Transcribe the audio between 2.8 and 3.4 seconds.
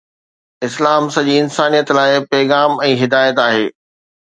۽ هدايت